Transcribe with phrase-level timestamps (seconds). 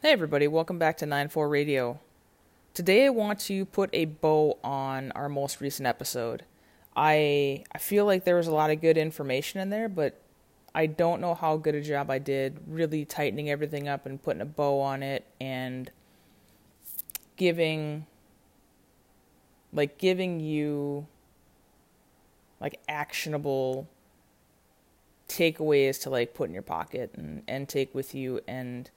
[0.00, 1.98] Hey, everybody, welcome back to 9-4 Radio.
[2.72, 6.44] Today, I want to put a bow on our most recent episode.
[6.94, 10.20] I, I feel like there was a lot of good information in there, but
[10.72, 14.40] I don't know how good a job I did really tightening everything up and putting
[14.40, 15.90] a bow on it and
[17.36, 18.06] giving,
[19.72, 21.08] like, giving you,
[22.60, 23.88] like, actionable
[25.28, 28.92] takeaways to, like, put in your pocket and, and take with you and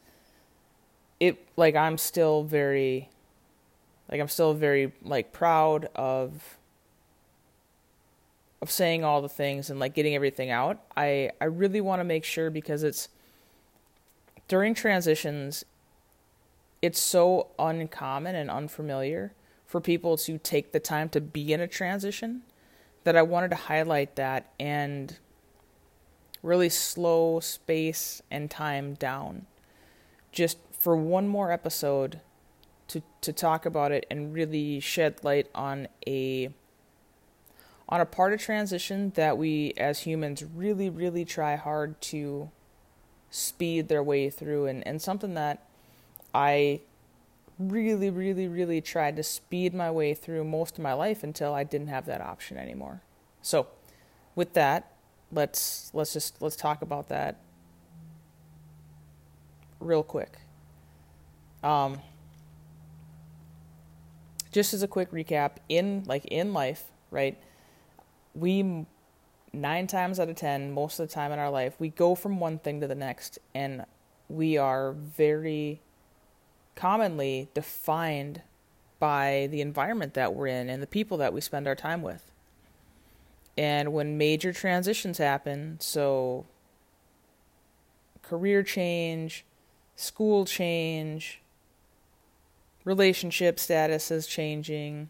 [1.21, 3.07] it like I'm still very
[4.09, 6.57] like I'm still very like proud of
[8.61, 10.81] of saying all the things and like getting everything out.
[10.97, 13.07] I I really want to make sure because it's
[14.47, 15.63] during transitions
[16.81, 19.33] it's so uncommon and unfamiliar
[19.67, 22.41] for people to take the time to be in a transition
[23.03, 25.15] that I wanted to highlight that and
[26.41, 29.45] really slow space and time down
[30.31, 32.19] just for one more episode
[32.87, 36.49] to to talk about it and really shed light on a
[37.87, 42.49] on a part of transition that we as humans really really try hard to
[43.29, 45.63] speed their way through and, and something that
[46.33, 46.81] I
[47.59, 51.63] really really really tried to speed my way through most of my life until I
[51.63, 53.01] didn't have that option anymore.
[53.43, 53.67] So,
[54.33, 54.91] with that,
[55.31, 57.37] let's let's just let's talk about that
[59.79, 60.39] real quick.
[61.63, 61.99] Um,
[64.51, 67.37] just as a quick recap, in like in life, right?
[68.33, 68.85] We
[69.53, 72.39] nine times out of ten, most of the time in our life, we go from
[72.39, 73.85] one thing to the next, and
[74.29, 75.81] we are very
[76.75, 78.41] commonly defined
[78.99, 82.31] by the environment that we're in and the people that we spend our time with.
[83.57, 86.45] And when major transitions happen, so
[88.21, 89.43] career change,
[89.95, 91.41] school change,
[92.83, 95.09] relationship status is changing,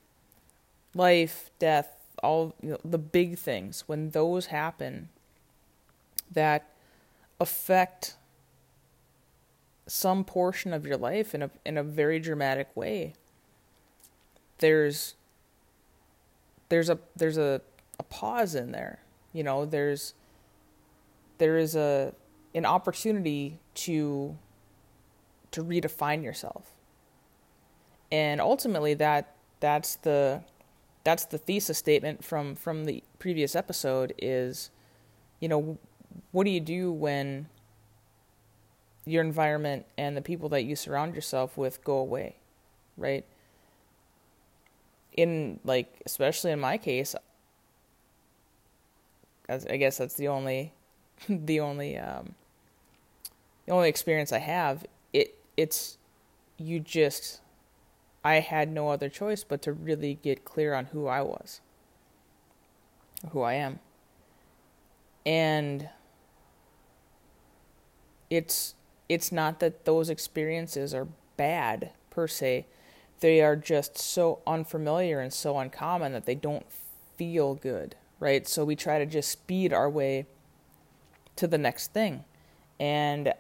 [0.94, 5.10] life, death, all you know, the big things, when those happen
[6.32, 6.70] that
[7.40, 8.16] affect
[9.88, 13.14] some portion of your life in a in a very dramatic way.
[14.60, 15.16] There's
[16.70, 17.62] there's a there's a,
[18.00, 19.00] a pause in there.
[19.34, 20.14] You know, there's
[21.40, 22.14] there is a
[22.54, 24.38] an opportunity to
[25.52, 26.71] to redefine yourself
[28.12, 30.42] and ultimately that that's the
[31.04, 34.70] that's the thesis statement from from the previous episode is
[35.40, 35.78] you know
[36.32, 37.48] what do you do when
[39.06, 42.36] your environment and the people that you surround yourself with go away
[42.98, 43.26] right?
[45.14, 47.16] In like especially in my case
[49.50, 50.72] i guess that's the only
[51.30, 52.34] the only um
[53.66, 55.98] the only experience i have it it's
[56.58, 57.42] you just
[58.24, 61.62] I had no other choice but to really get clear on who I was,
[63.32, 63.80] who I am.
[65.26, 65.90] And
[68.30, 68.76] it's
[69.10, 72.66] it's not that those experiences are bad per se.
[73.20, 76.66] They are just so unfamiliar and so uncommon that they don't
[77.18, 78.48] feel good, right?
[78.48, 80.26] So we try to just speed our way
[81.36, 82.24] to the next thing.
[82.80, 83.34] And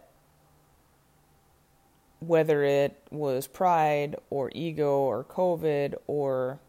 [2.21, 6.59] whether it was pride or ego or COVID or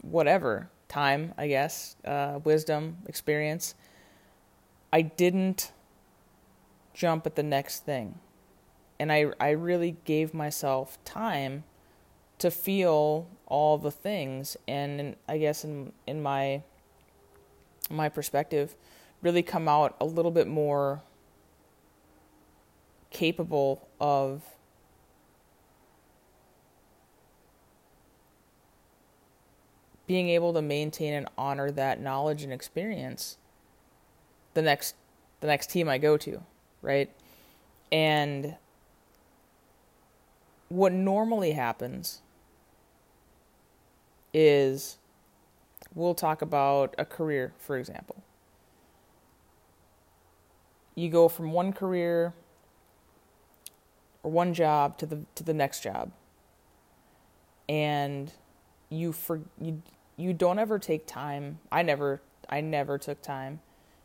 [0.00, 3.74] whatever time, I guess, uh, wisdom, experience,
[4.92, 5.72] I didn't
[6.94, 8.18] jump at the next thing.
[8.98, 11.64] And I, I really gave myself time
[12.38, 14.56] to feel all the things.
[14.66, 16.62] And I guess in, in my,
[17.90, 18.74] my perspective,
[19.20, 21.02] really come out a little bit more
[23.12, 24.42] capable of
[30.06, 33.38] being able to maintain and honor that knowledge and experience
[34.54, 34.94] the next
[35.40, 36.42] the next team I go to,
[36.82, 37.10] right?
[37.90, 38.56] And
[40.68, 42.22] what normally happens
[44.32, 44.98] is
[45.94, 48.22] we'll talk about a career, for example.
[50.94, 52.34] You go from one career
[54.22, 56.12] or one job to the to the next job.
[57.68, 58.32] And
[58.88, 59.82] you for you
[60.16, 62.20] you don't ever take time i never
[62.50, 63.60] i never took time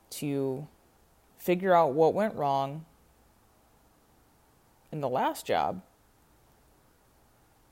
[0.10, 0.66] to
[1.38, 2.86] figure out what went wrong
[4.92, 5.82] in the last job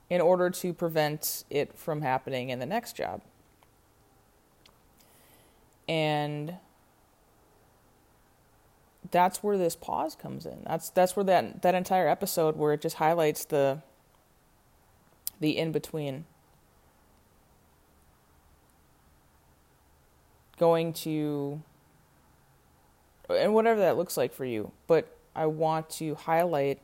[0.08, 3.22] in order to prevent it from happening in the next job.
[5.88, 6.56] And
[9.10, 10.62] that's where this pause comes in.
[10.66, 13.82] That's that's where that that entire episode where it just highlights the
[15.40, 16.24] the in between.
[20.58, 21.62] Going to
[23.28, 26.80] and whatever that looks like for you, but I want to highlight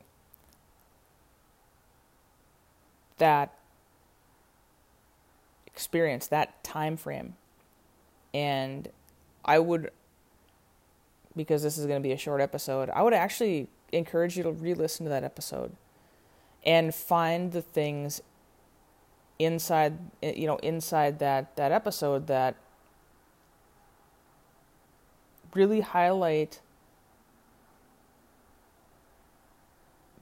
[3.17, 3.53] that
[5.65, 7.35] experience, that time frame.
[8.33, 8.89] And
[9.45, 9.91] I would
[11.35, 14.51] because this is going to be a short episode, I would actually encourage you to
[14.51, 15.75] re listen to that episode
[16.65, 18.21] and find the things
[19.39, 22.55] inside you know inside that that episode that
[25.53, 26.61] really highlight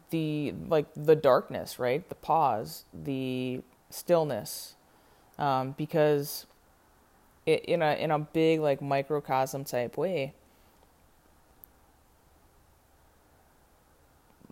[0.09, 2.07] the like the darkness right?
[2.07, 4.75] The pause the stillness
[5.39, 6.45] um, because
[7.45, 10.33] it, in a in a big like microcosm type way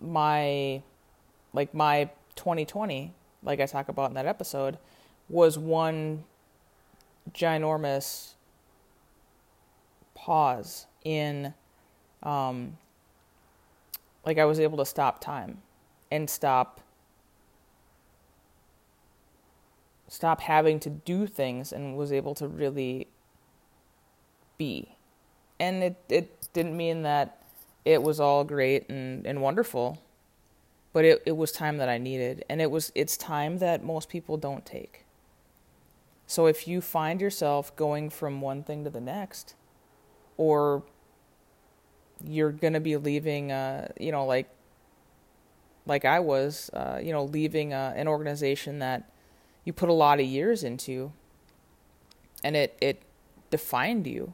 [0.02, 0.82] my
[1.52, 3.12] like my 2020
[3.42, 4.78] like i talk about in that episode
[5.28, 6.24] was one
[7.32, 8.34] ginormous
[10.14, 11.54] pause in
[12.22, 12.76] um
[14.24, 15.58] like i was able to stop time
[16.10, 16.80] and stop
[20.10, 23.06] stop having to do things and was able to really
[24.58, 24.96] be.
[25.58, 27.39] And it it didn't mean that
[27.90, 30.00] it was all great and, and wonderful,
[30.92, 32.44] but it, it was time that I needed.
[32.48, 35.04] And it was it's time that most people don't take.
[36.28, 39.56] So if you find yourself going from one thing to the next,
[40.36, 40.84] or
[42.24, 44.48] you're gonna be leaving, uh, you know, like
[45.84, 49.10] like I was, uh, you know, leaving uh, an organization that
[49.64, 51.10] you put a lot of years into,
[52.44, 53.02] and it it
[53.50, 54.32] defined you.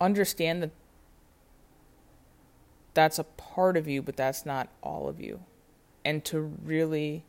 [0.00, 0.70] Understand that
[2.94, 5.40] that's a part of you, but that's not all of you.
[6.04, 7.24] And to really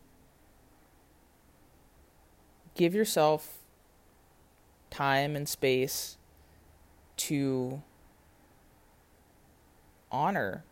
[2.75, 3.59] give yourself
[4.89, 6.17] time and space
[7.15, 7.81] to
[10.11, 10.63] honor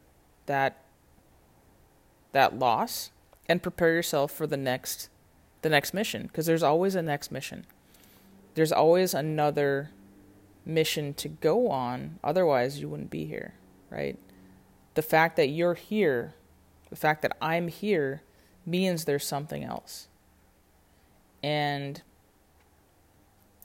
[0.45, 0.77] that
[2.31, 3.11] that loss
[3.49, 5.09] and prepare yourself for the next
[5.61, 7.65] the next mission because there's always a next mission.
[8.53, 9.91] There's always another
[10.65, 13.53] mission to go on otherwise you wouldn't be here,
[13.89, 14.17] right?
[14.93, 16.33] The fact that you're here,
[16.89, 18.23] the fact that I'm here,
[18.65, 20.07] means there's something else.
[21.41, 22.01] And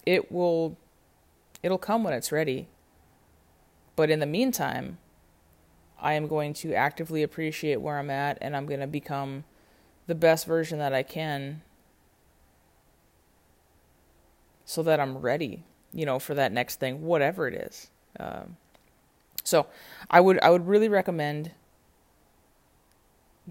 [0.05, 0.79] it will
[1.63, 2.69] it'll come when it's ready.
[3.97, 4.99] But in the meantime,
[6.01, 9.45] I am going to actively appreciate where I'm at and I'm going to become
[10.07, 11.63] the best version that I can
[14.65, 17.91] so that I'm ready, you know, for that next thing, whatever it is.
[18.21, 18.57] Um,
[19.47, 19.67] so
[20.11, 21.53] I would I would really recommend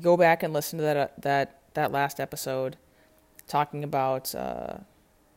[0.01, 2.77] go back and listen to that uh, that that last episode
[3.47, 4.77] talking about uh,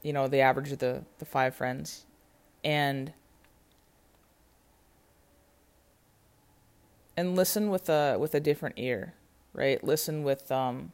[0.03, 2.05] you know the average of the the five friends.
[2.65, 3.13] And
[7.17, 9.15] and listen with a with a different ear
[9.53, 9.83] right?
[9.83, 10.93] Listen with um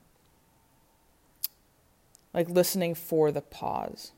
[2.32, 4.12] like listening for the pause.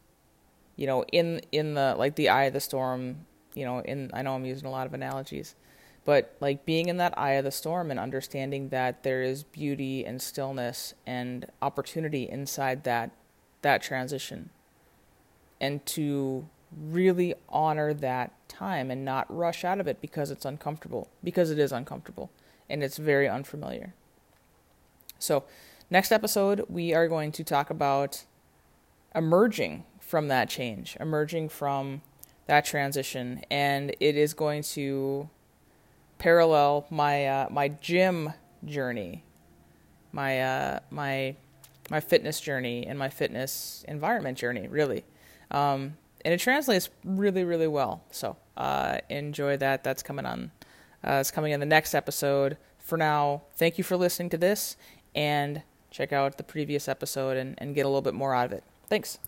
[0.76, 3.26] You know in in the like the eye of the storm
[3.56, 5.56] you know, in I know I'm using a lot of analogies,
[6.04, 10.04] but like being in that eye of the storm and understanding that there is beauty
[10.04, 13.10] and stillness and opportunity inside that
[13.62, 14.50] that transition.
[15.60, 21.08] And to really honor that time and not rush out of it because it's uncomfortable,
[21.24, 22.30] because it is uncomfortable
[22.68, 23.94] and it's very unfamiliar.
[25.18, 25.44] So,
[25.88, 28.24] next episode, we are going to talk about
[29.14, 32.02] emerging from that change, emerging from
[32.46, 35.28] that transition, and it is going to
[36.18, 38.32] parallel my uh, my gym
[38.64, 39.24] journey,
[40.12, 41.36] my uh, my
[41.90, 45.04] my fitness journey, and my fitness environment journey, really.
[45.50, 48.02] Um, and it translates really, really well.
[48.10, 49.84] So uh, enjoy that.
[49.84, 50.50] That's coming on.
[51.06, 52.56] Uh, it's coming in the next episode.
[52.78, 54.76] For now, thank you for listening to this,
[55.14, 58.52] and check out the previous episode and, and get a little bit more out of
[58.52, 58.64] it.
[58.88, 59.18] Thanks.